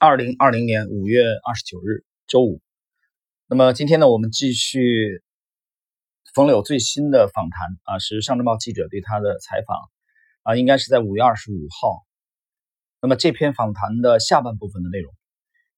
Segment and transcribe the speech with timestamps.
[0.00, 2.62] 二零二零年五月二十九日周五，
[3.48, 5.24] 那么今天呢，我们继续
[6.32, 9.76] 冯柳最新的访谈啊，是上证报记者对他的采访
[10.44, 12.06] 啊，应该是在五月二十五号。
[13.00, 15.12] 那么这篇访谈的下半部分的内容，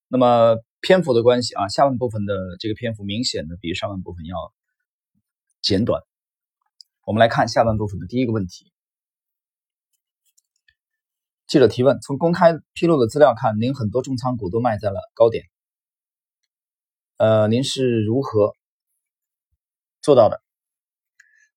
[0.06, 4.36] 那么篇幅的关系啊，下半部分的这个篇幅明显的比上半部分要
[5.62, 6.02] 简短。
[7.06, 8.70] 我们来看下半部分的第一个问题。
[11.50, 15.46] 记者提问：从公开披露的资料看，您很多重仓股都卖在了高点，
[17.16, 18.54] 呃，您是如何
[20.00, 20.40] 做到的？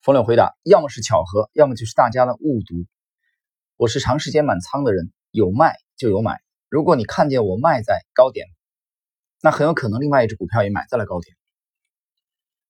[0.02, 2.86] 冯柳回答：要么是巧合，要么就是大家的误读。
[3.76, 6.40] 我是长时间满仓的人，有卖就有买。
[6.68, 8.48] 如果你看见我卖在高点，
[9.40, 11.36] 那很有可能另外一只股票也买在了高点。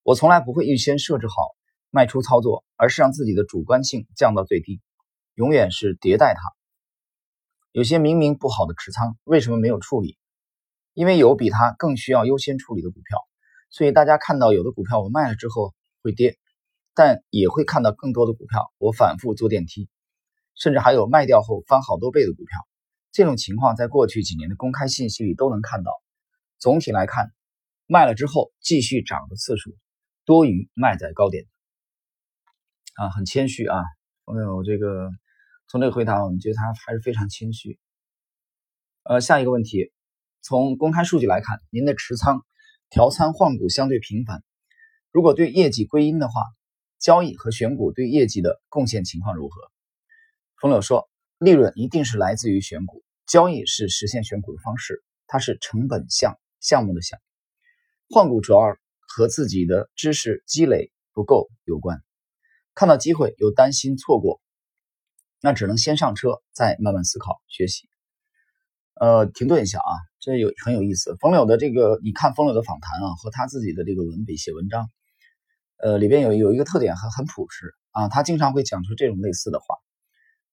[0.02, 1.34] 我从来不会预先设置好
[1.88, 4.82] 卖出操作，而是让自己的主观性降到最低，
[5.32, 6.42] 永远是迭代它。
[7.74, 10.16] 有些明明不好的持仓，为什么没有处理？
[10.92, 13.18] 因为有比它更需要优先处理的股票，
[13.68, 16.38] 所以大家看到有的股票我卖了之后会跌，
[16.94, 19.88] 但也会看到更多的股票我反复坐电梯，
[20.54, 22.60] 甚至还有卖掉后翻好多倍的股票。
[23.10, 25.90] 这种情况在过去几年的公开信息里都能看到。
[26.60, 27.32] 总体来看，
[27.88, 29.74] 卖了之后继续涨的次数
[30.24, 31.44] 多于卖在高点。
[32.94, 33.82] 啊，很谦虚啊，
[34.26, 35.10] 朋友，这个。
[35.74, 37.80] 从这个回答，我们觉得他还是非常谦虚。
[39.02, 39.90] 呃，下一个问题，
[40.40, 42.46] 从公开数据来看，您的持仓、
[42.90, 44.44] 调仓换股相对频繁。
[45.10, 46.42] 如果对业绩归因的话，
[47.00, 49.60] 交易和选股对业绩的贡献情况如何？
[50.60, 57.18] 冯柳说，利润一定是来自于选股，交易是实现选股的方式，它是成本项项目的项。
[58.08, 58.60] 换股主要
[59.08, 62.00] 和自己的知识积累不够有关，
[62.76, 64.40] 看到机会又担心错过。
[65.44, 67.86] 那只能先上车，再慢慢思考学习。
[68.98, 71.16] 呃，停顿一下啊，这有很有意思。
[71.20, 74.88] 冯柳的这个，你看冯柳的访谈啊，和他自己的这个文笔写文章，
[75.76, 78.08] 呃，里边有有一个特点，很很朴实啊。
[78.08, 79.66] 他经常会讲出这种类似的话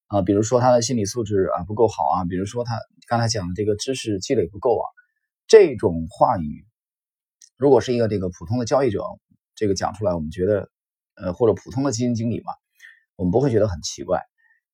[0.07, 2.77] 啊，比如说他的心理素质啊不够好啊，比如说他
[3.07, 4.83] 刚才讲的这个知识积累不够啊，
[5.47, 6.65] 这种话语，
[7.55, 9.05] 如果是一个这个普通的交易者，
[9.55, 10.69] 这个讲出来，我们觉得
[11.15, 12.51] 呃，或者普通的基金经理嘛，
[13.15, 14.21] 我们不会觉得很奇怪。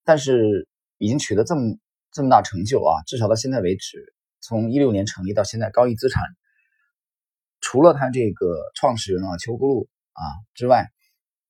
[0.07, 0.69] 但是
[0.99, 1.75] 已经取得这么
[2.13, 3.03] 这么大成就啊！
[3.05, 6.23] 至少到现在为止，从一六年成立到现在，高毅资产
[7.59, 10.23] 除了他这个创始人啊邱咕噜啊
[10.53, 10.87] 之外，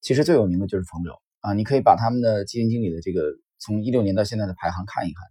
[0.01, 1.53] 其实最有名的就是冯柳啊。
[1.53, 3.22] 你可以把他们的基金经理的这个
[3.59, 5.23] 从一六年到现在的排行看一看。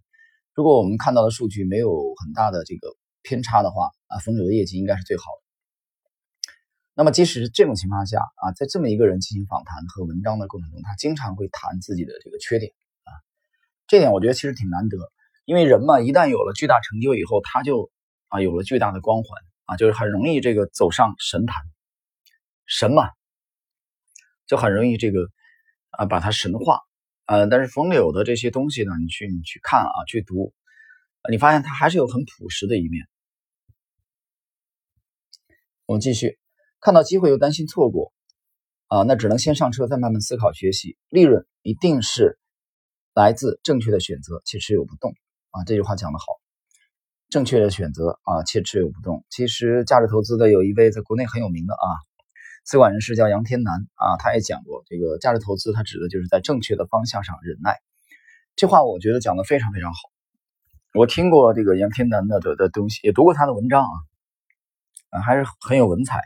[0.53, 5.43] 如果我们看到的数据没有很大的这个偏差的话啊，冯柳的业绩应该是最好的。
[6.93, 12.71] 那么即使是这种情况下啊，在这么一个人进行访谈和文章的过程中，他经常会谈自己的这个缺点。
[13.87, 14.97] 这点我觉得其实挺难得，
[15.45, 17.89] 因为人嘛，一旦有了巨大成就以后，他就
[18.27, 21.55] 啊有了巨大的光环啊，就是很容易这个走上神坛，
[22.65, 23.09] 神嘛，
[24.45, 25.29] 就很容易这个
[25.91, 26.81] 啊把它神化
[27.27, 30.53] 呃，但是冯柳的这些东西呢，你去你去看啊，去读，
[31.31, 33.07] 你发现他还是有很朴实的一面。
[35.85, 36.37] 我们继续
[36.81, 38.11] 看到机会又担心错过
[38.87, 42.37] 啊，那只能先上车，再慢慢思考学习，利润一定是。
[43.17, 45.15] 来自正确的选择且持有不动
[45.49, 46.25] 啊，这句话讲得好。
[47.29, 49.25] 正确的选择啊，且持有不动。
[49.31, 51.87] 其实价值投资的有一位在国内很有名的啊，
[52.63, 57.79] 资管人士叫杨天南啊，他也讲过这个价值投资，他指的就是在正确的方向上忍耐。
[58.55, 59.97] 这话我觉得讲得非常非常好。
[60.93, 63.95] 我听过这个杨天南的的的东西，也读过他的文章啊，
[65.09, 66.21] 啊，还是很有文采。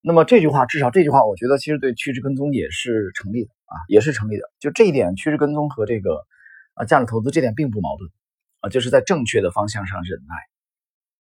[0.00, 3.50] 那么这句话，至少这句话，我觉得其实对趋势跟踪也是成立的。
[3.66, 4.42] 啊，也是成立的。
[4.58, 6.24] 就这一点，趋势跟踪和这个
[6.74, 8.10] 啊价值投资这点并不矛盾
[8.60, 10.34] 啊，就是在正确的方向上忍耐。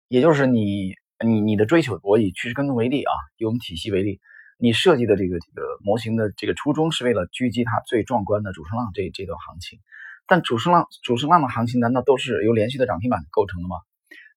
[0.08, 4.20] 也就是你你你的追求，我以趋势跟踪为例啊，以我们体系为例，
[4.58, 9.78] 你设计的这个这个模型的这个初衷是为了狙击它最壮观的主升浪这这段行情。
[10.26, 13.76] 但主升浪主升浪的行情难道都是由连续的涨停板构成的吗？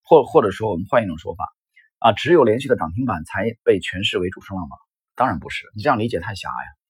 [0.03, 1.47] 或或者说我们换一种说法
[1.99, 4.75] 啊，只有连续的涨停板才被诠释为主升浪吗？
[5.15, 6.82] 当然不是，你这样理解太狭隘了。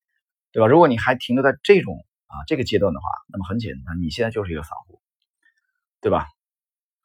[0.53, 0.67] 对吧？
[0.67, 5.01] 如果你还停留在这种啊这个阶段的话，那么很简单，你现在就是一个散户，
[5.99, 6.27] 对吧？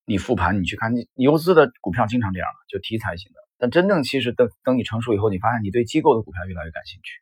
[0.04, 3.38] 你复盘，你去看你游资的股票经常这样就题材型的。
[3.56, 7.20] 但真正其实等等你成熟以后，你发现你对机构的股票越来越感兴趣，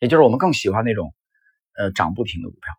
[0.00, 1.14] 也就是我们更喜欢那种
[1.76, 2.74] 呃涨不停的股票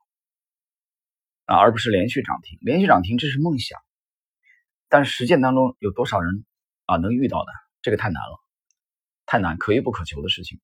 [1.46, 2.58] 啊，而不是连续涨停。
[2.62, 3.80] 连续涨停这是梦想，
[4.90, 6.44] 但实践当中有多少人
[6.86, 7.52] 啊能遇到的？
[7.82, 8.40] 这个太难了，
[9.26, 10.60] 太难，可遇不可求的事情。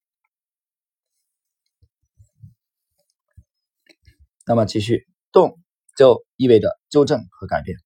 [4.49, 5.59] 那么继续动
[5.95, 7.77] 就意味着纠正和改变。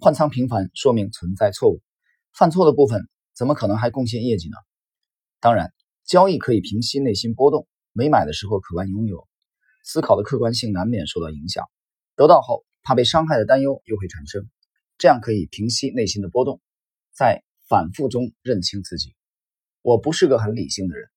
[0.00, 1.80] 换仓频繁说明存在错误，
[2.32, 4.56] 犯错的部分怎么可能还贡献业绩呢？
[5.38, 5.72] 当然，
[6.04, 9.28] 交易可以平息内心波动，没买的时候渴望拥有，
[9.84, 11.64] 思考的客观性难免受到影响，
[12.16, 14.50] 得到后怕被伤害的担忧又会产生，
[14.98, 16.60] 这样可以平息内心的波动，
[17.14, 19.14] 在反复中认清自己。
[19.82, 21.08] 我不是个很理性的人，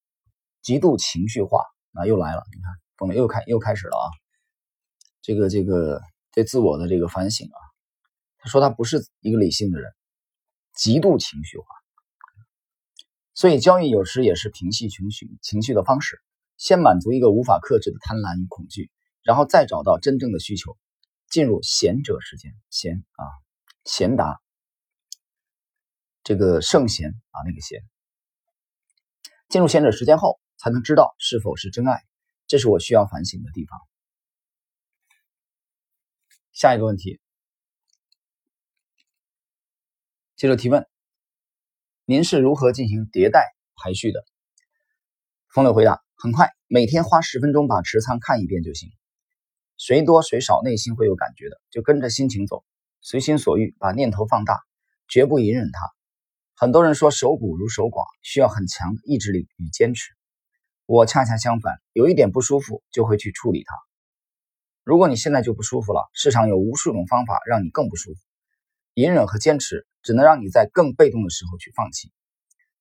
[0.62, 4.06] 极度情绪化啊，又来了，你看，后面又开又开始了啊，
[5.26, 6.00] 这个这个
[6.30, 7.58] 对自我的这个反省啊，
[8.38, 9.92] 他说他不是一个理性的人，
[10.72, 11.64] 极度情绪化。
[13.34, 16.22] 所以，交易有时也是平息情绪情绪的方式。
[16.58, 18.88] 先满足一个无法克制的贪婪与恐惧，
[19.24, 20.78] 然后再找到真正的需求，
[21.28, 22.54] 进入贤者时间。
[22.70, 23.26] 贤啊，
[23.84, 24.40] 贤达，
[26.22, 27.82] 这个圣贤啊，那个贤。
[29.48, 32.00] 进入贤者时间后，才能知道是否是真爱。
[32.46, 33.80] 这是我需要反省的地方。
[36.56, 37.20] 下一个问题，
[40.36, 40.86] 接着提问。
[42.06, 44.24] 您是如何进行迭代排序的？
[45.52, 48.88] 风流回答：很快，每天花十分钟把持仓看一遍就行。
[49.76, 52.64] 谁多谁少，内心会有感觉的，就跟着心情走，
[53.02, 54.62] 随心所欲，把念头放大，
[55.08, 55.80] 绝不隐忍它。
[56.54, 60.14] 很多人说守股如守寡，需要很强的意志力与坚持。
[60.86, 63.74] 我恰恰相反，有一点不舒服就会去处理它。
[64.86, 68.20] 如果你现在就不舒服了，市场有无数种方法让你更不舒服。
[68.94, 69.84] 隐忍和坚持。
[70.06, 72.12] 只能让你在更被动的时候去放弃，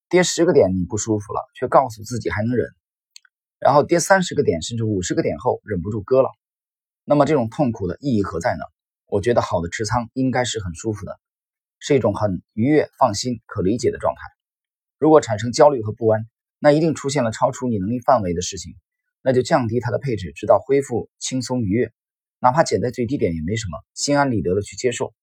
[0.09, 2.67] 跌十个点你不舒服了，却告诉自己还能忍，
[3.57, 6.29] 然后跌三十个点甚至五十个点后忍不住割了，
[7.03, 8.63] 那么这种痛苦的意义何在呢？
[9.07, 11.19] 我觉得好的持仓应该是很舒服的，
[11.79, 14.21] 是一种很愉悦、放心、可理解的状态。
[14.99, 16.27] 如果产生焦虑和不安，
[16.59, 18.75] 那一定出现了超出你能力范围的事情，
[19.25, 21.91] 那就降低它的配置，直到恢复轻松愉悦，
[22.37, 25.15] 哪怕减在最低点也没什么，心安理得的去接受。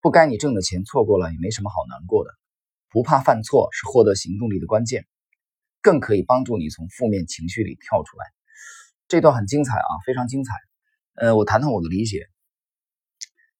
[0.00, 2.32] 不该你挣的钱错过了也没什么好难过的，
[2.90, 5.06] 不怕犯错是获得行动力的关键，
[5.80, 8.26] 更可以帮助你从负面情绪里跳出来。
[9.06, 10.52] 这段很精彩啊，非常精彩。
[11.14, 12.26] 呃，我谈谈我的理解，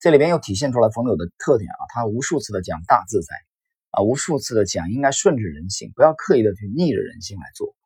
[0.00, 3.36] 这里边又体现出来冯柳的特点啊，他无数次的讲大自在
[3.90, 7.76] 啊，无数次的讲应该顺着人性，不要刻意的去逆着人性来做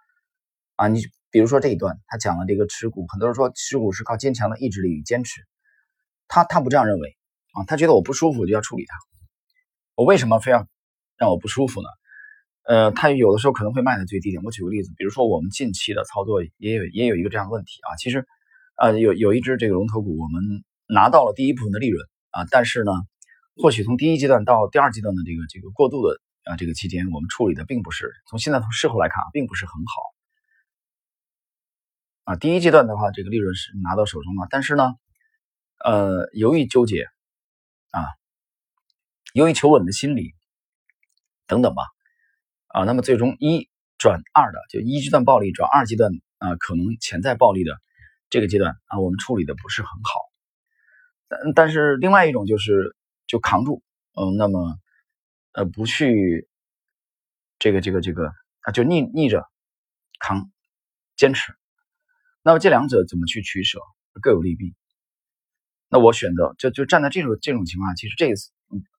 [0.76, 0.88] 啊。
[0.88, 5.42] 你比如说这一段，他讲了这个持股，很多人说持股是靠坚强的意志力与坚持，
[6.28, 7.16] 他他不这样认为。
[7.52, 8.94] 啊，他觉得我不舒服就要处理它。
[9.96, 10.68] 我为什么非要
[11.16, 11.88] 让我不舒服呢？
[12.62, 14.40] 呃，他有的时候可能会卖在最低点。
[14.44, 17.96] 我举个例子，比如说我们近期的操作也有也有一个这样的问题啊。
[17.96, 18.24] 其实，
[18.76, 22.00] 呃，有有一只这个龙头股，我们拿到了第一部分的利润
[22.30, 22.92] 啊，但是呢，
[23.56, 30.19] 或许从第一阶段到第二阶段的这个这个过渡的啊这个期间，我们处理的并不是从现在从事后来看啊，并不是很好。
[32.30, 34.94] 啊，第一阶段的话，这个利润是拿到手中了，但是呢，
[35.84, 37.06] 呃，由于纠结。
[37.92, 38.06] 啊，
[39.32, 40.36] 由于求稳的心理
[41.48, 41.82] 等等吧，
[42.68, 43.68] 啊，那么最终一
[43.98, 47.76] 转二的，就一阶段暴利转二阶段啊，可能潜在暴利的
[48.28, 50.20] 这个阶段啊，我们处理的不是很好。
[51.26, 52.94] 但但是另外一种就是
[53.26, 53.82] 就扛住，
[54.14, 54.78] 嗯，那么
[55.50, 56.48] 呃不去
[57.58, 58.28] 这个这个这个
[58.60, 59.44] 啊，就逆逆着
[60.20, 60.48] 扛，
[61.16, 61.52] 坚持。
[62.42, 63.80] 那么这两者怎么去取舍，
[64.22, 64.74] 各有利弊。
[65.88, 68.50] 那我选择就就站在这种这种情况下，其实这次，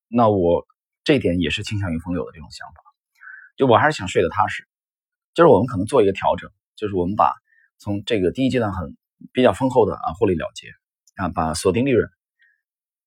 [0.08, 0.68] 那我
[1.04, 2.82] 这一点也是倾向于风流的这种想法，
[3.56, 4.68] 就我还是想睡得踏实，
[5.34, 7.34] 就是我们可能做一个调整，就是我们把
[7.80, 8.98] 从这个第一阶段很
[9.32, 10.68] 比较丰厚的啊获利了结
[11.16, 12.10] 啊，把锁定利润，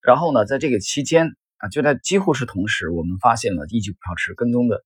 [0.00, 4.82] 然后呢，在这个期间啊，就在几乎是同时，我们发现了一级股票池跟踪的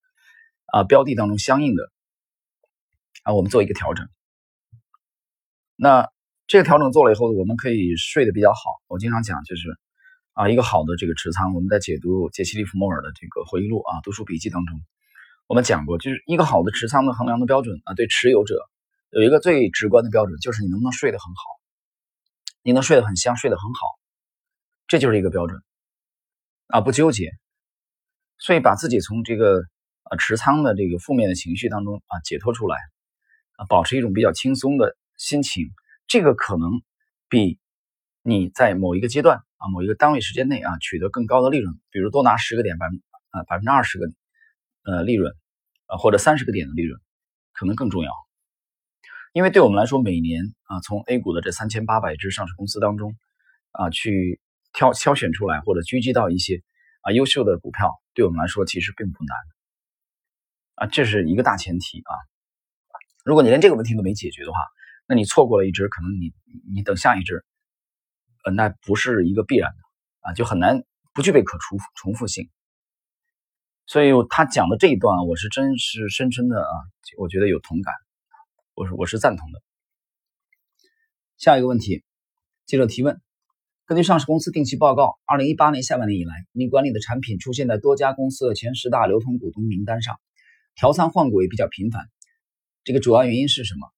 [0.67, 1.91] 啊标的当中相应的
[3.23, 4.09] 啊，我们做一个调整，
[5.79, 6.11] 那。
[6.51, 8.59] 这个调整做了以后，我们可以睡得比较好。
[8.87, 9.69] 我经常讲，就是
[10.33, 14.81] 啊，一个好的这个持仓，我们在解读杰西·利弗莫尔的这个回忆录啊，读书笔记当中，
[15.47, 18.59] 我们讲过，就是一个好的持仓的衡量的标准啊，对持有者
[19.11, 21.43] 有一个最直观的标准，就是你能不能睡得很好，
[22.63, 23.81] 你能睡得很香，睡得很好，
[24.87, 25.61] 这就是一个标准
[26.69, 27.31] 啊，不纠结。
[28.39, 29.61] 所以把自己从这个
[30.05, 32.79] 啊持仓的这个负面的情绪当中啊解脱出来
[33.57, 35.67] 啊，保持一种比较轻松的心情。
[36.07, 36.81] 这个可能
[37.29, 37.59] 比
[38.23, 44.07] 你在某一个阶段啊、某一个单位时间内啊取得更高的利润，比如多拿十个点百分啊百分之二十个
[44.85, 45.35] 呃利润
[45.87, 46.99] 啊或者三十个点的利润，
[47.53, 48.13] 可能更重要。
[49.35, 53.15] 因为对我们来说，每年啊从 A 股的这三千八百只上市公司当中
[53.73, 54.41] 啊去
[54.73, 56.63] 挑挑选出来或者狙击到一些
[57.03, 59.37] 啊优秀的股票，对我们来说其实并不难
[60.77, 62.15] 啊，这是一个大前提啊。
[63.25, 64.59] 如果你连这个问题都没解决的话，
[65.09, 66.35] 那你错过了一只，可能你
[66.71, 67.43] 你等下一只，
[68.45, 69.79] 呃，那不是一个必然的
[70.21, 70.85] 啊，就很难
[71.15, 72.51] 不具备可重复重复性。
[73.87, 76.75] 所以他讲的这一段，我是真是深深的啊，
[77.17, 77.95] 我觉得有同感，
[78.75, 79.63] 我是我是赞同的。
[81.39, 82.05] 下一个问题，
[82.67, 83.19] 记者提问：
[83.87, 90.21] 根据上市公司定期报告，二零一八年下半年以来，您管理的产品出现在多家公司的前十大流通股东名单上，
[90.75, 92.11] 调仓换股也比较频繁，
[92.85, 93.91] 这个主要原因是什么？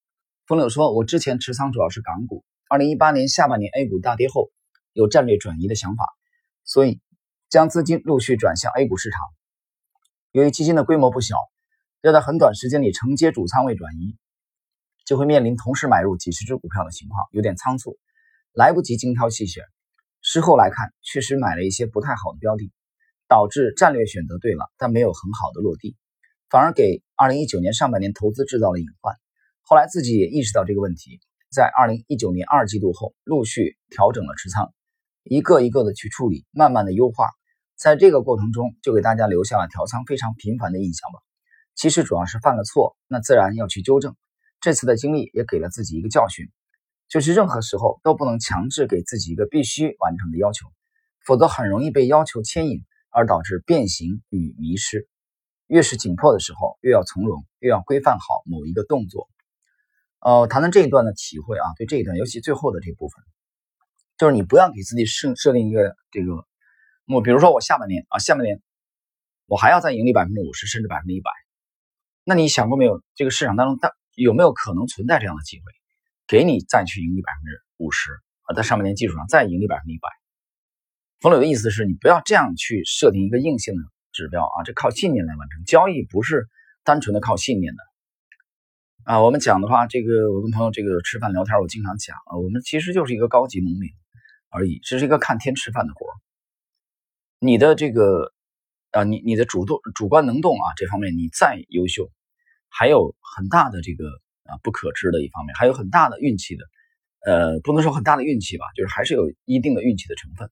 [0.47, 4.49] 风柳说：“我之前持仓主要是港股，二零一八年下半年 A 股大跌后，
[4.91, 6.05] 有战略转移的想法，
[6.63, 6.99] 所以
[7.49, 9.19] 将资金陆续转向 A 股市场。”
[10.33, 11.35] 由于基金的规模不小，
[12.01, 14.17] 要在很短时间里承接主仓位转移，
[15.05, 17.97] 就会面临同时买入几十只股票的情况，有点仓促，
[18.51, 19.63] 来不及精挑细选。
[20.21, 22.71] 事后来看，确实买了一些不太好的标的，
[23.27, 25.95] 导致战略选择对了，但没有很好的落地，
[26.49, 29.15] 反而给2019年上半年投资制造了隐患。
[29.71, 34.73] 后来自己也意识到这个问题，在2019年二季度后，陆续调整了持仓，
[35.23, 37.29] 一个一个的去处理，慢慢的优化。
[37.77, 41.19] 在这个过程中，就给大家留下了调仓非常频繁的印象吧。
[41.73, 44.17] 其实主要是犯了错，那自然要去纠正。
[44.59, 46.49] 这次的经历也给了自己一个教训，
[47.07, 50.67] 就是任何时候都不能强制给自己一个必须完成的要求，
[51.25, 55.07] 否则很容易被要求牵引，而导致变形与迷失。
[55.67, 59.29] 越是紧迫的时候，越要从容，越要规范好某一个动作。
[60.21, 63.23] 呃，谈谈这一段的体会啊，对这一段，尤其最后的这部分，
[64.17, 66.45] 就是你不要给自己设设定一个这个。
[67.07, 68.61] 我比如说，我下半年啊，下半年
[69.47, 71.31] 我还要再盈利百分之五十，甚至百分之一百。
[72.23, 73.01] 那你想过没有？
[73.15, 75.63] 这个市场当中，它有没有可能存在这样的机会，
[76.27, 78.11] 给你再去盈利百分之五十
[78.43, 78.53] 啊？
[78.53, 80.07] 在上半年基础上再盈利百分之一百？
[81.19, 86.47] 冯柳的意思是你不要这样去设定一个硬性的指标啊，这靠信念来完成交易，不是
[86.83, 87.81] 单纯的靠信念的
[89.11, 89.21] 啊。
[89.21, 93.89] 我们讲的话，这个我跟朋友这个吃饭聊天，我经常讲啊，我们其实就是一个高级农民
[94.49, 96.05] 而已，这是一个看天吃饭的活。
[97.39, 98.31] 你的这个，
[98.91, 102.09] 啊，你你的主动主观能动啊，这方面你再优秀，
[102.69, 104.05] 还有很大的这个
[104.45, 106.63] 啊不可知的一方面，还有很大的运气的，
[107.25, 110.49] 呃，不能说很大的运气吧，就是还是有一定的运气的成分。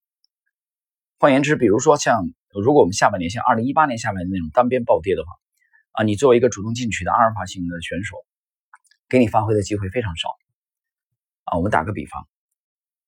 [1.18, 5.32] 换言之，比如说像如果我们下半年像二零一八年下半年那种单边暴跌的话，
[5.92, 8.18] 啊，你作为一个主动进取的阿尔法型的选手，
[9.10, 10.30] 给你发挥的机会非常少。
[11.44, 12.28] 啊，我们打个比方，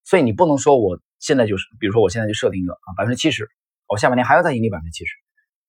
[0.04, 3.50] 所以你不能说我现在就是，比如说我现在就设定一个啊百分之七十。
[3.88, 5.14] 我下半年还要再盈利百分之七十，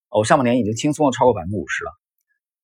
[0.09, 1.91] 我上半年已经轻松的超过百分之五十了，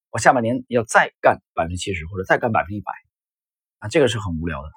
[0.10, 2.94] 我下半年要再干百分之七十或者再干百分之一百，
[3.80, 4.70] 啊，这个是很无聊的，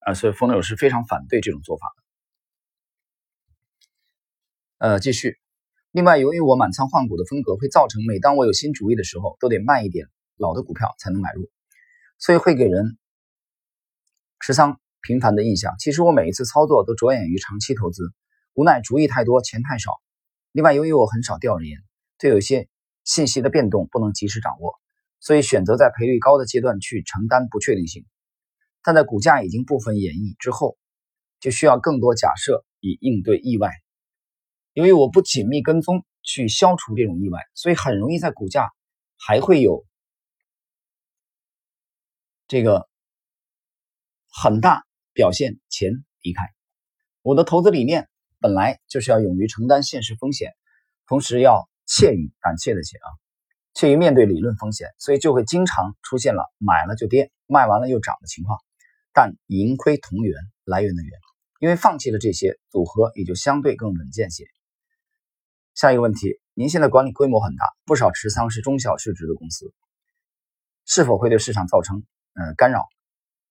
[0.00, 2.02] 啊，所以风友是非常反对这种做法的。
[4.88, 5.38] 呃，继续，
[5.92, 11.48] 另外，由于我满仓换股的风格会造成每当我有新主意的时候，都得卖一点老的股票才能买入，
[12.18, 12.98] 所以会给人
[14.40, 15.74] 持仓频繁的印象。
[15.78, 18.12] 其实我每一次操作都着眼于长期投资。
[18.54, 19.92] 无奈主意太多，钱太少。
[20.50, 21.78] 另外，由于我很少调研，
[22.18, 22.68] 对有些
[23.04, 24.74] 信息的变动不能及时掌握，
[25.20, 28.04] 所以选择在赔率高的阶段去承担不确定性。
[28.82, 30.76] 但在股价已经部分演绎之后，
[31.38, 33.70] 就需要更多假设以应对意外。
[34.72, 38.70] 由于我不紧密跟踪去消除这种意外，所以很容易在股价
[39.16, 39.84] 还会有
[42.48, 42.88] 这个
[44.28, 46.42] 很大表现前离开。
[47.22, 48.08] 我的投资理念。
[48.40, 50.54] 本来就是要勇于承担现实风险，
[51.08, 53.10] 同时要怯于胆怯的怯啊，
[53.74, 58.60] 怯于面对理论风险，所以就会经常出现了买了就跌，卖完了又涨的情况。
[59.12, 61.10] 但盈亏同源，来源的源，
[61.58, 64.44] 因为放弃了这些组合，也就相对更稳健些。
[65.74, 69.74] 下一个问题，您现在管理规模很大，不少持仓是中小市值的公司，
[70.86, 72.04] 是否会对市场造成
[72.38, 72.86] 呃干扰？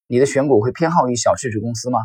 [0.08, 2.00] 你的选股会偏好于小市值公司吗？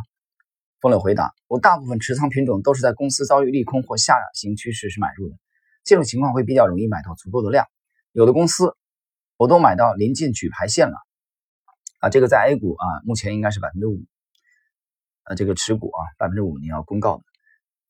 [0.81, 5.37] 风柳回答：“我大部分持仓品种都是在公司遭遇利空或下行趋势时买入的，
[5.85, 7.69] 这种情况会比较容易买到足够的量。
[8.11, 8.75] 有的公司
[9.37, 10.97] 我都买到临近举牌线了，
[12.01, 14.03] 啊，这个在 A 股啊，目前应该是百分之五，
[15.23, 17.23] 呃，这个持股啊，百分之五你要公告的。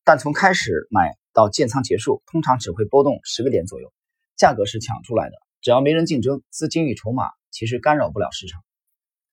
[0.05, 3.91] 但从开始买到建仓结束，通常只会波动十个点左右，
[4.37, 8.63] 价格是抢出来的，只要没人竞争，资金与筹码其实干扰不了市场，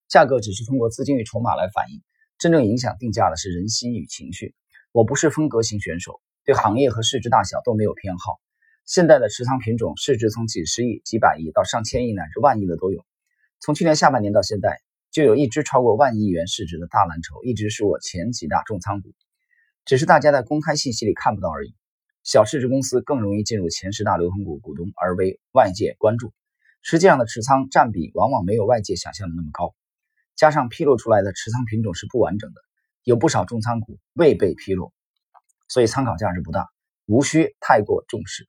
[0.09, 2.01] 价格只是通过资金与筹码来反映。”
[2.39, 4.55] 真正影响定价的是人心与情绪。
[4.91, 8.39] 我不是风格型选手，对行业和市值大小都没有偏好。
[8.85, 13.05] 现在的持仓品种市值从几十亿、几百亿到上千亿乃至万亿的都有。
[13.59, 14.79] 从去年下半年到现在，
[15.11, 19.13] 就有一只超过万亿元市值的大蓝筹，一直是我前几大重仓股，
[19.85, 21.75] 只是大家在公开信息里看不到而已。
[22.23, 26.33] 小市值公司更容易进入前十大流通股股东，而为外界关注。
[26.81, 29.75] 实际上的持仓占比往往没有外界想象的那么高。
[30.39, 32.61] 加上披露出来的持仓品种是不完整的，
[33.03, 34.93] 有不少重仓股未被披露，
[35.67, 36.69] 所以参考价值不大，
[37.07, 38.47] 无需太过重视。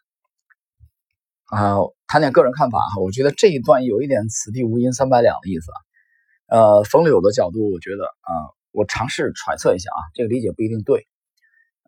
[1.47, 5.79] 啊，谈点个人看法哈，我觉得这一段有一点“此地无银三百两”的意思啊。
[6.47, 8.31] 呃，冯柳的角度，我觉得啊，
[8.71, 11.09] 我尝试揣测一下啊，这个理解不一定对。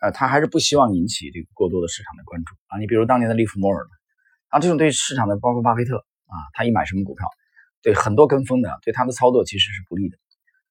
[0.00, 2.80] 呃，他还是不希望引起这个过多的市场的关注啊。
[2.80, 3.87] 你比如当年的利弗莫尔
[4.49, 7.28] 啊，这种对市场的，包括巴菲特啊，他一买什么股票，
[7.82, 10.16] 对很多跟风的，对他的操作其实是不利的。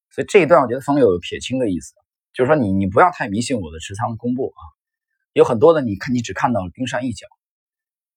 [0.09, 1.93] 所以这一段我觉得冯柳有撇清的意思，
[2.33, 4.61] 就是说你你不要太迷信我的持仓公布啊，
[5.33, 7.27] 有很多的你看你只看到冰山一角。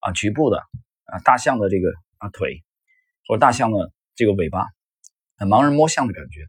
[0.01, 0.59] 啊，局部的
[1.07, 2.63] 啊，大象的这个啊腿，
[3.27, 4.67] 或者大象的这个尾巴，
[5.39, 6.47] 盲人摸象的感觉，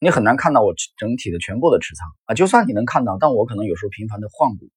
[0.00, 2.34] 你很难看到我整体的全部的持仓啊。
[2.34, 4.68] 就算你能看到，但我可能有时候频繁的换股，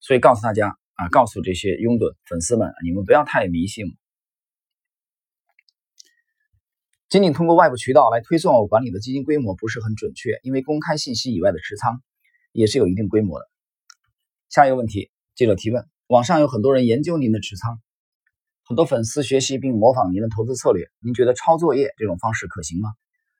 [0.00, 3.84] 所以告诉大家啊，告诉这些拥趸粉丝们，你们不要太迷信。
[7.12, 12.00] 仅仅通过外部渠道来推算我管理的基金规模不是很准确，因为公开信息以外的持仓
[12.52, 13.46] 也是有一定规模的。
[14.48, 15.86] 下一个问题，记者提问。
[16.06, 17.78] 网上有很多人研究您的持仓，
[18.64, 20.86] 很多粉丝学习并模仿您的投资策略。
[21.00, 22.88] 您觉得抄作业这种方式可行吗？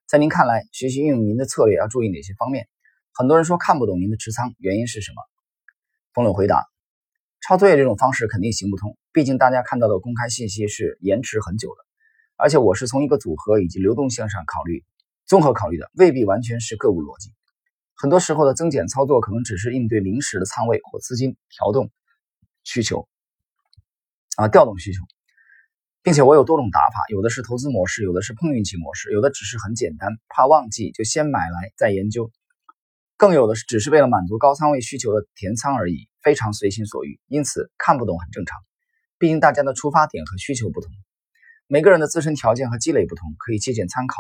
[0.07, 2.69] 在您看来，学习运用您的策略要注意哪些方面？
[3.15, 5.23] 很多人说看不懂您的持仓，原因是什么？
[6.13, 6.67] 冯柳回答：
[7.41, 11.92] 抄作业这种方式肯定行不通，毕竟大家看到的公开信息是延迟很久的，
[12.43, 14.85] 而且我是从一个组合以及流动性上考虑，
[15.27, 17.31] 综合考虑的，未必完全是个股逻辑。
[17.95, 21.89] 很多时候的增减操作可能只是应对临时的仓位或资金调动。
[22.65, 23.09] 需求
[24.37, 25.01] 啊，调动需求，
[26.03, 32.31] 并且我有多种打法，有的是投资模式，有的是碰运气模式，有的只是很简单，怕忘记就先买来再研究，
[33.17, 37.19] 更有的是只是为了满足高仓位需求的填仓而已，非常随心所欲。
[37.27, 38.61] 因此看不懂很正常，
[39.19, 40.91] 毕竟大家的出发点和需求不同，
[41.67, 44.17] 每个人的自身条件和积累不同，可以借鉴参考。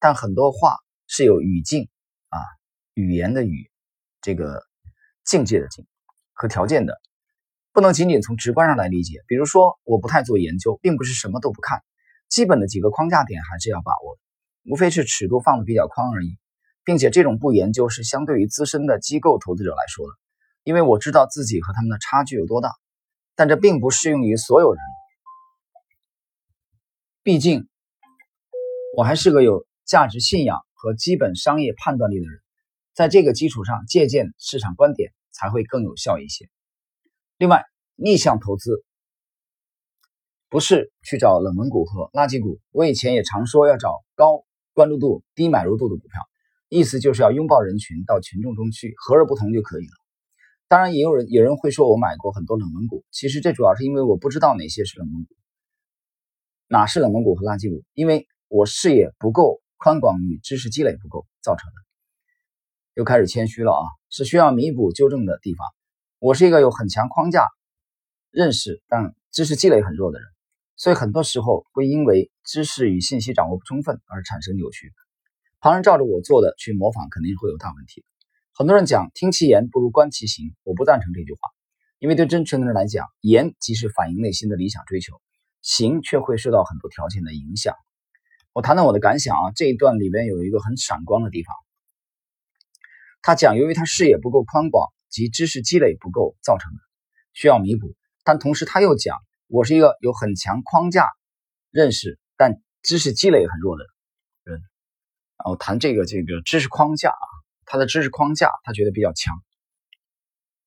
[0.00, 0.76] 但很多话
[1.06, 1.88] 是有语境
[2.28, 2.38] 啊，
[2.94, 3.70] 语言的语，
[4.20, 4.62] 这个
[5.24, 5.86] 境界的境
[6.32, 7.00] 和条件的。
[7.72, 9.22] 不能仅仅从直观上来理解。
[9.28, 11.82] 比如说，我不太做研究，并不是什么都不看，
[12.28, 14.18] 基本的几个框架点还是要把握，
[14.64, 16.38] 无非是尺度放的比较宽而已。
[16.84, 20.12] 并且这种不研究是相对于资深的机构投资者来说的，
[20.64, 22.72] 因为我知道自己和他们的差距有多大。
[23.36, 24.80] 但这并不适用于所有人，
[27.22, 27.68] 毕竟
[28.96, 32.40] 我还是个有价值信仰和基本商业判断力的人，
[32.94, 36.48] 在这个基础上借鉴市场观点才会更有效一些。
[37.36, 37.64] 另外，
[37.96, 38.82] 逆向投资
[40.48, 42.60] 不是去找冷门股和垃圾股。
[42.70, 46.22] 我以前也常说要找高关注度、低买入度的股票，
[46.68, 49.92] 意思就是要拥抱人群，到群众中去，和而不同就可以了。
[50.66, 55.34] 当然，也有人有人会说我买过很多冷门股，其实这主要是因为我不知道哪些是冷门股，
[56.70, 61.74] 哪是冷门股和垃圾股，因为我视野不够宽广与知识积累不够造成的。
[62.92, 65.66] 又开始谦虚了啊，是需要弥补纠正的地方。
[66.18, 67.46] 我是一个有很强框架
[68.30, 70.28] 认识，但知识积累很弱的人，
[70.76, 74.92] 所以很多时候会因为知识与信息掌握不充分而产生扭曲。
[75.60, 78.04] 旁人照着我做的去模仿，肯定会有大问题。
[78.52, 81.38] 很多人讲听其言不如观其行，我不赞成这句话，
[81.98, 85.20] 因为对真诚的人来讲，言即是反映内心的理想追求，
[85.60, 87.74] 行却会受到很多条件的影响。
[88.52, 91.54] 我谈谈我的感想啊，这一段里边有一个很闪光的地方，
[93.22, 94.88] 他讲由于他视野不够宽广。
[95.10, 96.78] 及知识积累不够造成的，
[97.32, 97.96] 需要弥补。
[98.24, 99.16] 但同时他又讲，
[99.46, 101.08] 我是一个有很强框架
[101.70, 103.86] 认识，但知识积累很弱的
[104.44, 104.60] 人。
[105.38, 107.26] 然后谈这个这个知识框架啊，
[107.64, 109.34] 他的知识框架他觉得比较强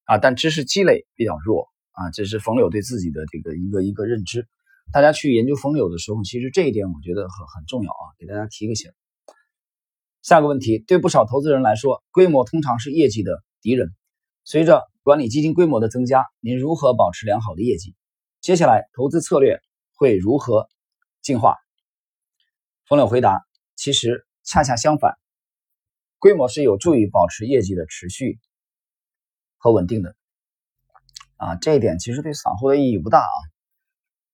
[0.06, 2.10] 啊，但知识积累比较弱啊。
[2.10, 4.47] 这是冯柳对自己的这个一个一个认知。
[4.93, 8.91] 大家去研究冯柳的时候，其实这一点我觉得很很重要啊，给大家提个醒。
[10.21, 13.89] 下个问题，对不少投资人来说，规模通常是业绩的敌人。
[14.43, 17.95] 随着管理基金规模的增加，您如何保持良好的业绩？
[18.41, 19.62] 接下来投资策略
[19.93, 20.67] 会如何
[21.21, 21.58] 进化？
[22.86, 23.39] 冯柳回答：
[23.75, 25.17] 其实恰恰相反，
[26.19, 28.39] 规模是有助于保持业绩的持续
[29.58, 30.15] 和稳定的。
[31.38, 33.50] 啊，这一点其实对散户的意义不大啊。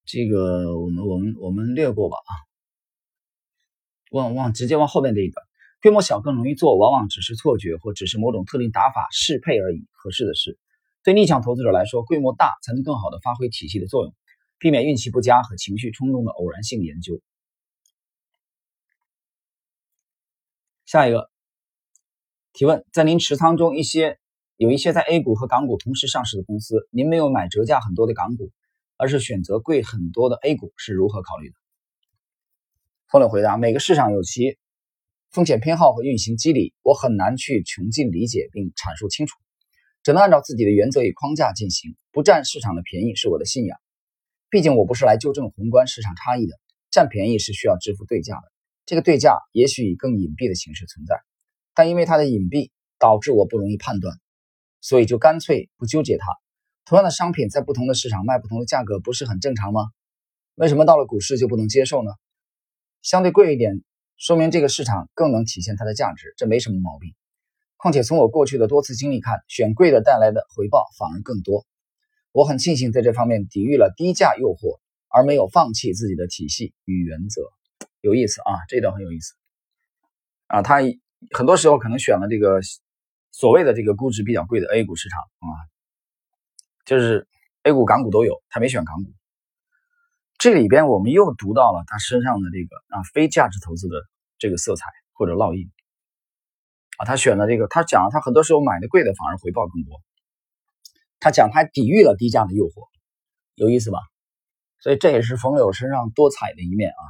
[0.08, 2.32] 这个我们我们我们略过吧啊，
[4.12, 5.46] 往往直接往后面这一段。
[5.82, 9.86] 规模小更容易做，往往只是错觉，或只是某种特定打法适配而已。
[9.92, 10.58] 合适的是，
[11.04, 14.16] 对逆向投资者来说，规模大才能更好的发挥体系的作用，
[14.58, 17.22] 避免运气不佳和情绪冲动的偶然性研究。
[20.86, 21.30] 下一个
[22.54, 24.18] 提问：在您持仓中，一些
[24.56, 28.52] 有一些在 A 股和港股同时上市的公司，您没有买折价很多的港股，
[28.98, 31.56] 而是选择贵很多的 A 股，是如何考虑的？
[33.08, 34.58] 风柳回答：每个市场有其。
[35.30, 39.38] 风险偏好和运行机理，我很难去穷尽理解并阐述清楚。
[40.02, 43.78] 只能按照自己的原则与框架进行，不占市场的便宜是我的信仰。
[44.50, 46.58] 毕竟我不是来纠正宏观市场差异的，
[46.90, 48.44] 占便宜是需要支付对价的。
[48.86, 51.20] 这个对价也许以更隐蔽的形式存在，
[51.76, 54.16] 但因为它的隐蔽导致我不容易判断，
[54.80, 56.26] 所以就干脆不纠结它。
[56.88, 59.82] 同样的商品在不同的市场卖不同的价格，不是很正常吗？
[60.56, 62.12] 为什么到了股市就不能接受呢？
[63.02, 63.84] 相对贵一点，
[64.16, 67.14] 说明这个市场更能体现它的价值，这没什么毛病。
[67.76, 71.66] 况且从我过去的多次经历看，选贵的带来的回报反而更多。
[72.32, 77.42] 我很庆幸在这方面抵御了低价诱惑，而没有放弃自己的体系与原则。
[78.00, 79.34] 有意思啊，这段很有意思
[80.48, 80.62] 啊。
[80.62, 80.78] 他
[81.36, 82.62] 很多时候可能选了这个
[83.32, 85.52] 所谓的这个估值比较贵的 A 股市场啊，
[86.88, 87.28] 就是
[87.64, 89.12] A 股、港股都有，他没选港股。
[90.38, 93.98] 这里边我们又读到了他身上的这个啊非价值投资的
[94.38, 95.70] 这个色彩或者烙印
[96.98, 97.04] 啊。
[97.04, 100.02] 他选了这个，他讲了他很多时候买的贵的反而回报更多。
[101.20, 102.88] 他讲他抵御了低价的诱惑，
[103.56, 104.00] 有意思吧？
[104.80, 107.04] 所以这也是冯柳身上多彩的一面啊。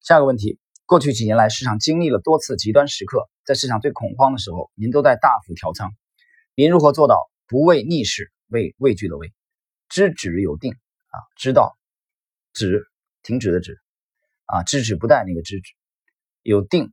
[0.00, 5.92] 下个问题，过去几年来，市场经历了多次极端时刻，在市场最恐慌的时候，您都在大幅调仓，
[6.56, 9.32] 您如何做到不畏逆势，畏畏惧的畏，
[9.88, 11.16] 知止有定啊？
[11.36, 11.76] 知道
[12.52, 12.86] 止，
[13.22, 13.78] 停止的止
[14.46, 15.72] 啊，知止不殆那个知止，
[16.42, 16.92] 有定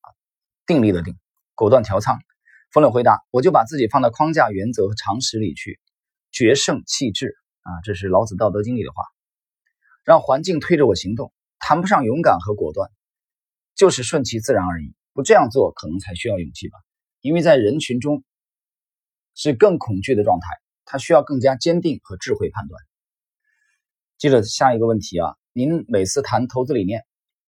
[0.00, 0.06] 啊，
[0.66, 1.18] 定力的定，
[1.54, 2.18] 果断调仓。
[2.70, 5.80] 冯柳回答：我就把自己放到框架、原则和常识里去，
[6.30, 9.02] 决胜气质啊，这是老子《道德经》里的话，
[10.04, 11.32] 让环境推着我行动。
[11.58, 12.90] 谈不上勇敢和果断，
[13.74, 14.94] 就是顺其自然而已。
[15.14, 16.78] 不这样做，可能才需要勇气吧。
[17.22, 18.22] 因为在人群中
[19.36, 20.46] 是更恐惧的状态，
[20.86, 22.82] 他需要更加坚定和智慧判断。
[24.16, 27.04] 接着下一个问题啊，您每次谈投资理念，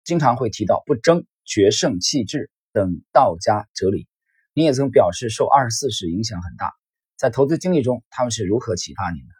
[0.02, 4.08] 经常会提到不争、决胜、气质等道家哲理。
[4.54, 6.72] 您也曾表示受二十四史影响很大，
[7.18, 9.34] 在投资经历中，他们是如何启发您的？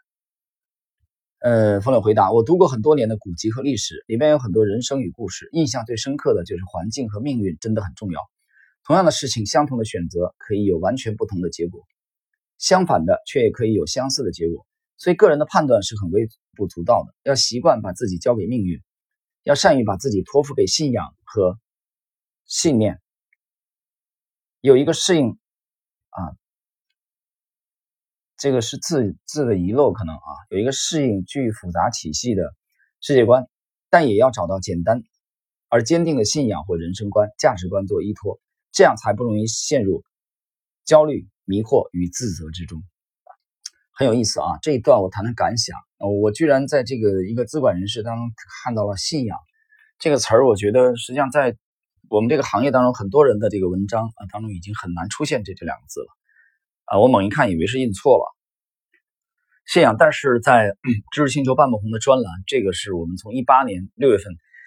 [1.39, 8.19] 呃，冯柳回答：我读过很多年的古籍和历史，里面有很多人生与故事，印象最深刻的就是环境和命运真的很重要。
[8.83, 11.81] 同样的事情，相同的选择可以有完全不同的结果，
[12.65, 14.65] 相反的却也可以有相似的结果。
[14.97, 17.13] 所以，个人的判断是很微不足道的。
[17.21, 18.81] 要习惯把自己交给命运，
[19.43, 21.59] 要善于把自己托付给信仰和
[22.45, 22.99] 信念，
[24.61, 25.37] 有一个适应
[26.09, 26.33] 啊。
[28.35, 32.55] 这个是字字的遗漏，可能啊有一个适应具复杂体系的
[32.99, 33.47] 世界观，
[33.91, 35.03] 但也要找到简单
[35.69, 38.39] 而坚定的信仰或人生观、价值观做依托，
[38.71, 40.03] 这样才不容易陷入
[40.83, 42.83] 焦虑、迷惑与自责之中。
[43.97, 45.77] 很有意思啊，这一段我谈谈感想。
[46.21, 48.29] 我居然在这个一个资管人士当中
[48.63, 49.37] 看到了“信仰”
[49.97, 51.55] 这个词儿，我觉得实际上在
[52.09, 56.07] 我们这个行业当中，很多人的这个文章啊当中已经很难出现这这两个字了。
[56.85, 58.35] 啊，我猛一看以为是印错了，
[59.65, 59.95] 信仰。
[59.97, 60.75] 但是在
[61.11, 64.25] 知识星球半不红的专栏，这个是我们从一八年六月份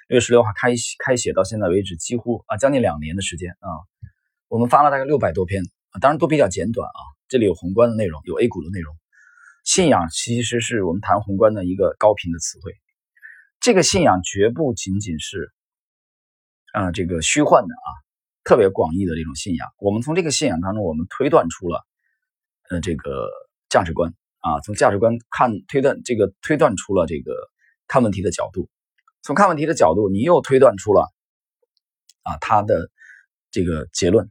[0.09, 0.73] 六月十六号开
[1.05, 3.69] 开写到现在为止，几乎啊将近两年的时间啊，
[4.49, 7.01] 我们发了大概六百多篇，啊当然都比较简短啊。
[7.29, 8.95] 这里有宏观的内容，有 A 股的内容。
[9.65, 12.73] 信仰其实是我们谈宏观的一个高频的词汇。
[13.61, 15.53] 这个信仰绝不仅仅是
[16.73, 17.89] 啊这个虚幻的啊，
[18.45, 19.69] 特别广义的这种信仰。
[19.79, 21.85] 我们从这个信仰当中，我们推断出了。
[22.71, 23.27] 呃，这个
[23.71, 27.33] 价值观啊，从价值观看推断，这个推断出了这个
[27.87, 28.69] 看问题的角度。
[29.23, 31.11] 从看问题的角度，你又推断出了
[32.25, 32.91] 啊，他的
[33.51, 34.31] 这个结论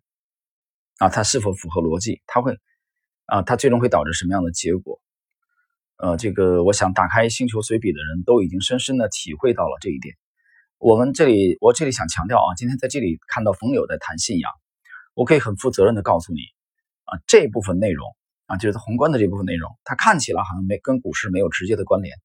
[0.99, 2.21] 啊，它是否符合逻辑？
[2.27, 2.57] 它会
[3.25, 4.99] 啊，它最终会导致什么样的结果？
[5.97, 10.15] 呃，这个我想打开星球随笔的人都已经深深的体会到了这一点。
[10.77, 14.51] 我们这里，我这里想强调啊，今天在这里看到冯友在谈信仰，
[15.13, 16.41] 我可以很负责任的告诉你
[17.05, 18.05] 啊，这部分内容。
[18.47, 22.15] 啊，就是宏观的这部分内容，它看起来好像没跟股市没有直接的关联，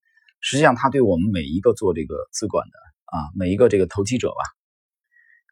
[0.41, 4.45] 实际上它对我们每一个做这个资管的啊，每一个这个投机者吧，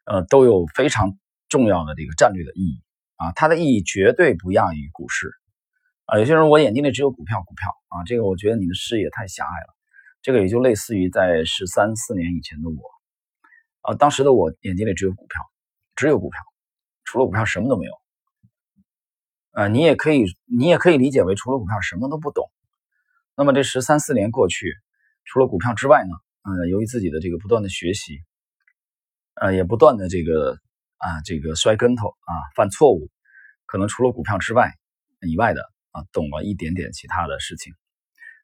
[0.05, 1.17] 呃，都有非常
[1.49, 2.81] 重要的这个战略的意义
[3.21, 5.31] 啊，它的意义绝对不亚于股市
[6.05, 6.17] 啊。
[6.17, 9.75] 有些人我眼睛里只有股票，股票啊，这个我觉得你的视野太狭隘了，
[10.23, 12.81] 这个也就类似于在十三四年以前的我
[13.81, 15.41] 啊，当时的我眼睛里只有股票，
[15.95, 16.41] 只有股票，
[17.03, 17.93] 除了股票什么都没有。
[19.53, 22.49] 呃，你也可以，你也可以理解为除了股票什么都不懂。
[23.35, 24.73] 那么这十三四年过去，
[25.25, 28.19] 除了股票之外呢，呃，由于自己的这个不断的学习，
[29.35, 30.57] 呃，也不断的这个
[31.01, 33.09] 啊，这个摔跟头啊，犯错误，
[33.65, 34.71] 可能除了股票之外
[35.27, 35.61] 以外的
[35.91, 37.73] 啊，懂了一点点其他的事情。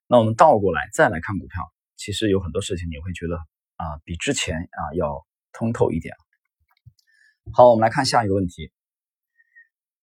[0.07, 1.61] 那我们倒过来再来看股票，
[1.97, 3.35] 其实有很多事情你会觉得
[3.75, 6.15] 啊，比之前啊要通透一点。
[7.53, 8.71] 好，我们来看下一个问题。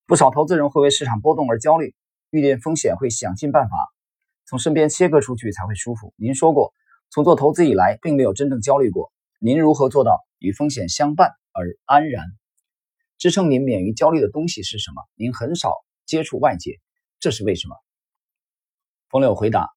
[0.06, 1.94] 不少投资人会为市场波动而焦虑，
[2.30, 3.76] 遇见风险会想尽办法
[4.46, 6.14] 从身边切割出去才会舒服。
[6.16, 6.72] 您说过，
[7.10, 9.12] 从做投资以来并没有真正焦虑过。
[9.40, 12.24] 您如何做到与风险相伴而安然？
[13.18, 15.02] 支撑您免于焦虑的东西是什么？
[15.14, 15.72] 您很少
[16.04, 16.80] 接触外界，
[17.20, 17.76] 这是为什么？
[19.08, 19.68] 冯柳回答：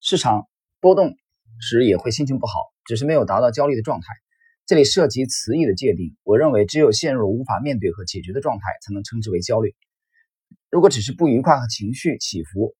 [0.00, 0.48] 市场
[0.80, 1.16] 波动
[1.60, 4.06] 时也会心情不好，只是没有达到焦虑的状态。
[4.64, 6.16] 这里涉及词义的界定。
[6.22, 9.74] 我认为，只有陷入无法面对和解决的状态，才能称之为焦虑。
[10.70, 12.76] 如果只是不愉快和情绪起伏，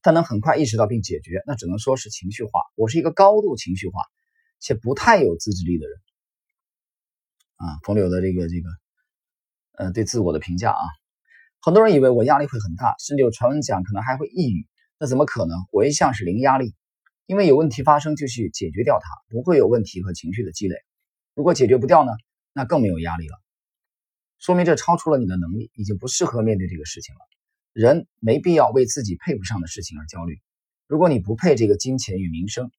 [0.00, 2.62] 但能很快意识到并解决，那只能说是情绪化。
[2.74, 4.00] 我是一个高度情绪化
[4.58, 5.96] 且不太有自制力的人。
[7.62, 8.68] 啊，冯柳的这个这个，
[9.78, 10.82] 呃，对自我的评价啊，
[11.60, 14.66] 很多人以为我压力会很大，甚至有传闻讲可能还会抑郁。
[14.98, 15.56] 那怎么可能？
[15.70, 16.74] 我一向是零压力。
[17.26, 20.76] 因为有问题发生就去解决掉它，不会有问题和情绪的积累。
[21.34, 22.12] 如果解决不掉呢，
[22.52, 23.40] 那更没有压力了，
[24.38, 27.20] 说明这超出了你的能力，已经不适合面对这个事情了。
[27.72, 30.40] 人没必要为自己配不上的事情而焦虑。
[30.88, 32.70] 如果你不配这个金钱与名声，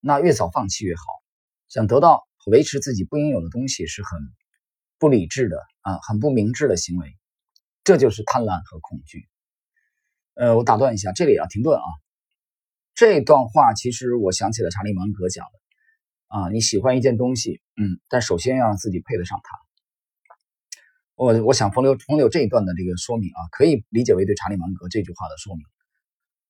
[0.00, 1.02] 那越早放弃越好。
[1.68, 4.18] 想得到维持自己不应有的东西是很
[4.98, 7.16] 不理智的啊，很不明智的行为。
[7.84, 9.28] 这就是贪婪和恐惧。
[10.34, 11.84] 呃，我打断一下，这里啊，停顿啊。
[12.94, 15.58] 这段话其实我想起了查理芒格讲的
[16.28, 19.58] 啊，你喜欢一件东西，嗯，但首先要让自己配得上它。
[21.14, 25.64] 我我想冯柳冯柳这一段的这个说明啊，可以理解为对查理芒格这句话的说明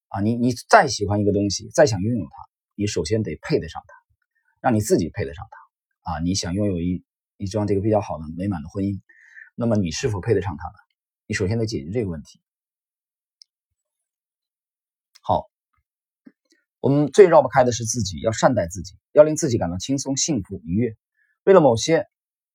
[0.09, 0.21] 啊。
[0.21, 2.35] 你你再喜欢一个东西，再想拥有它，
[2.75, 3.93] 你首先得配得上它，
[4.61, 5.62] 让你自己配得上它
[6.03, 6.19] 啊。
[6.19, 7.03] 你想拥有一
[7.37, 9.01] 一桩这个比较好的美满的婚姻，
[9.55, 10.75] 那么你是否配得上它呢？
[11.25, 12.39] 你首先得解决这个问题。
[15.21, 15.49] 好。
[16.79, 20.97] 我们最绕不开的是自己，要善待自己，要令自己感到轻松、幸福、愉悦。
[21.45, 22.07] 为了某些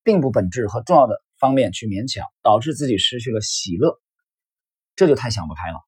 [0.02, 3.98] 并不本质和重要的方面去勉强，导致自己失去了喜乐，
[4.96, 5.78] 这就太想不开了，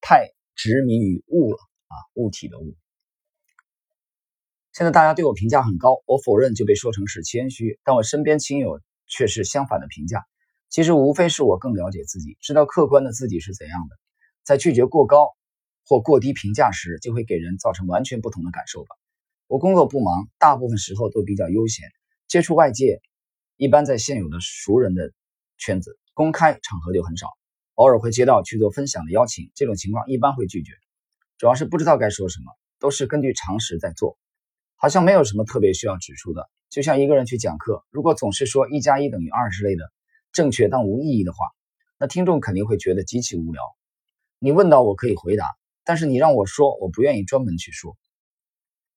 [0.00, 1.94] 太执迷于物了啊！
[2.14, 2.76] 物体的物。
[4.78, 10.24] 现在大家对我评价很高，我否认就被说成是谦虚，但我身边亲友却是相反的评价。
[10.68, 13.96] 其实无非是我更了解自己，知道客观的自己是怎样的，
[14.44, 15.30] 在拒绝过高。
[15.84, 18.94] 或过低评价时，就会给人造成完全不同的感受吧。
[19.48, 21.88] 我工作不忙，大部分时候都比较悠闲，
[22.28, 23.00] 接触外界
[23.56, 25.10] 一般在现有的熟人的
[25.56, 27.26] 圈子，公开场合就很少。
[27.74, 30.70] 偶尔会接到去做分享的邀请，这种情况一般会拒绝，
[31.36, 34.16] 主要是不知道该说什么，都是根据常识在做，
[34.78, 36.48] 好像没有什么特别需要指出的。
[36.70, 39.84] 就像一个人去讲课，如果总是说一加一等于二之类的
[40.32, 41.46] 正确但无意义的话，
[41.98, 43.62] 那听众肯定会觉得极其无聊。
[44.38, 45.44] 你问到我可以回答。
[45.84, 47.96] 但是你让我说，我不愿意专门去说。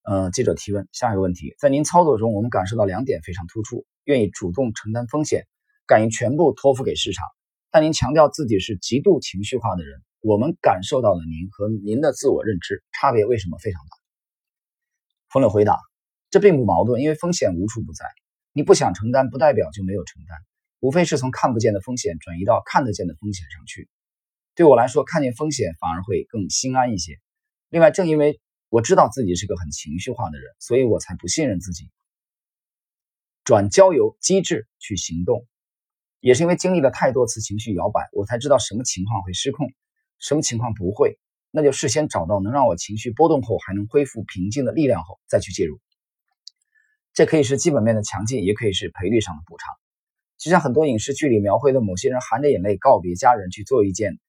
[0.04, 5.48] 呃，记者提问，下一个问题，在您操作中，我们感受到两点非常突出：愿意主动承担风险，
[5.88, 7.26] 敢于全部托付给市场。
[7.72, 14.01] 但您强调自己是极度情绪化的人，我们感受到了您和您的自我认知差别为什么非常大？
[15.32, 15.80] 冯柳回答：
[16.30, 18.06] 这并不矛盾，因为风险无处不在。
[18.52, 20.38] 你不想承担，不代表就没有承担，
[20.82, 23.88] 无非是从看不见的风险转移到看得见的风险上去。
[24.56, 27.18] 对我来说，看见风险反而会更心安一些。
[27.70, 31.90] 另外，正因为我知道自己是个很情绪化的人，所以我才不信任自己，
[33.46, 35.48] 转交由机制去行动。
[36.20, 39.72] 也是因为经历了太多次情绪摇摆，我才知道什么情况会失控，
[40.20, 41.18] 什么情况不会。
[41.52, 45.80] 那就事先找到能让我情绪波动后还能恢复平静的力量后，再去介入。
[47.14, 49.74] 这可以是基本面的强劲，也可以是赔率上的补偿。
[50.38, 54.20] 就像很多影视剧里描绘的某些人含着眼泪告别家人去做一件。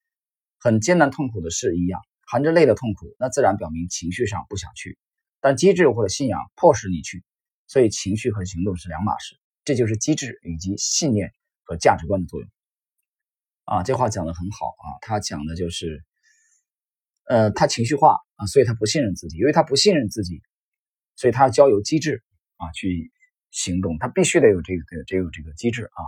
[0.64, 4.96] 很艰难痛苦的事一样，含着泪的痛苦，那自然表明情绪上不想去，
[5.40, 7.24] 但机智或者信仰迫使你去，
[7.66, 9.34] 所以情绪和行动是两码事。
[9.64, 11.32] 这就是机智以及信念
[11.64, 12.48] 和价值观的作用。
[13.64, 16.04] 啊，这话讲的很好啊，他讲的就是，
[17.24, 20.42] 呃，他情绪化啊，所以他不信任自己，因为他不信任自己，
[21.16, 22.22] 所以他要交由机制
[22.56, 23.12] 啊去
[23.50, 26.00] 行动，他必须得有这个得有这个机制啊。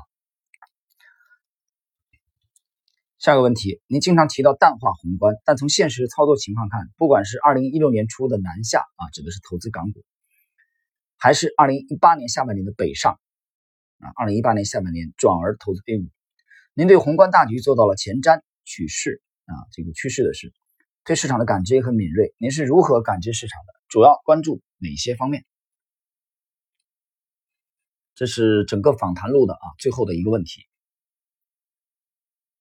[3.18, 10.04] 下个问题，您经常提到淡化宏观，但从现实操作情况看，不管是二零一六年初的南下啊，指的是投资港股，
[11.16, 13.18] 还是二零一八年下半年的北上
[13.98, 16.04] 啊，二零一八年下半年转而投资 A 股，
[16.74, 20.52] 您对宏观大局做到了前瞻趋势啊，这个趋势的是
[21.04, 22.34] 对市场的感知也很敏锐。
[22.38, 23.74] 您是如何感知市场的？
[23.88, 25.44] 主要关注哪些方面？
[28.14, 30.62] 这是整个访谈录的啊最后的一个问题。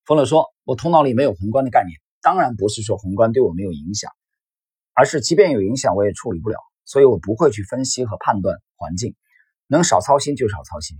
[0.04, 4.12] 冯乐说：“我头脑里没有宏观的概念，当然不是说宏观对我没有影响，
[4.94, 9.16] 而是即便有影响，我也处理不了，所以我不会去分析和判断环境，
[9.68, 10.98] 能少操心就少操心。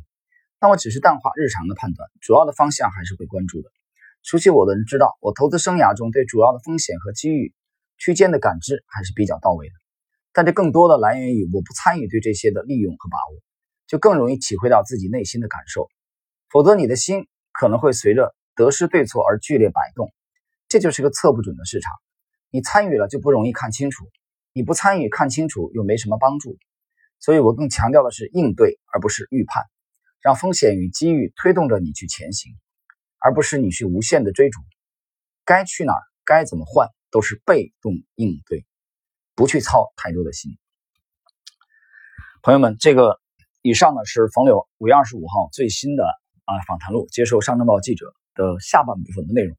[0.60, 3.70] 但我只是淡化日常的判断，主要的方向还是会关注的。
[4.24, 7.54] 熟悉我的人知道，我投资生涯中对主要的风险和机遇
[7.98, 9.74] 区间的感知还是比较到位的。
[10.32, 13.42] 但这更多的来源于我不参与对这些的利用和把握，
[13.86, 15.90] 就更容易体会到自己内心的感受。
[16.50, 20.12] 否则，你的心可能会随着得失对错而剧烈摆动，
[20.70, 21.92] 这就是个测不准的市场。
[22.50, 24.06] 你参与了就不容易看清楚，
[24.54, 26.58] 你不参与看清楚又没什么帮助。
[27.20, 29.64] 所以我更强调的是应对，而不是预判，
[30.22, 32.54] 让风险与机遇推动着你去前行，
[33.24, 34.60] 而不是你去无限的追逐。
[35.46, 38.66] 该去哪儿，该怎么换，都是被动应对。
[39.36, 40.60] 不去操太多的心，
[42.44, 43.20] 朋友们，这个
[43.64, 46.06] 以上呢是冯柳五月二十五号最新的
[46.46, 49.58] 啊访谈录，接受上证报记者的下半部分的内容。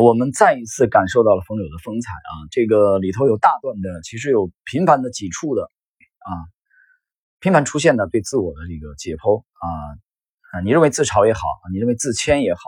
[0.00, 6.30] 我们再一次感受到了冯柳的风采啊，这个里头有大段的，其实有频繁的几处的啊，
[7.40, 9.68] 频繁出现的对自我的这个解剖啊
[10.54, 11.40] 啊，你认为自嘲也好，
[11.72, 12.60] 你认为自谦也好。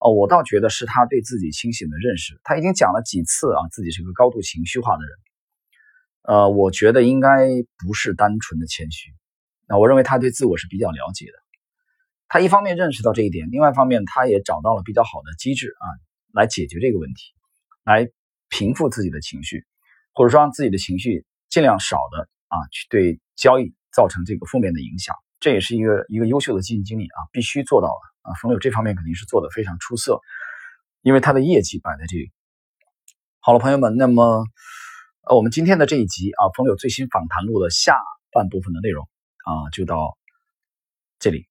[0.00, 2.40] 哦，我倒觉得是他对自己清醒的认识。
[2.42, 5.10] 他已经讲了几次啊，自己是个高度情绪化的人。
[6.22, 9.12] 呃，我觉得应该不是单纯的谦虚。
[9.68, 11.32] 那我认为他对自我是比较了解的。
[12.26, 15.86] 他一方面认识到这一点，另外一方面他也找到了比较好的机制啊，
[16.32, 17.32] 来解决这个问题，
[17.84, 18.08] 来
[18.48, 19.64] 平复自己的情绪，
[20.14, 25.16] 或者说让自己的情绪尽量少的啊，去对交易造成这个负面的影响。
[25.40, 28.30] 这也是一个一个优秀的基金经理啊，必须做到的。
[28.30, 30.20] 啊，冯柳这方面肯定是做的非常出色，
[31.02, 32.30] 因为他的业绩摆在这里。
[33.40, 34.44] 好了，朋友们，那么
[35.22, 37.98] 呃，我们今天的这一集啊，冯柳最新访谈录的下
[38.30, 39.08] 半部分的内容
[39.44, 40.18] 啊，就到
[41.18, 41.47] 这里。